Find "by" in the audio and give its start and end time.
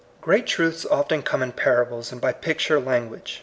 2.19-2.33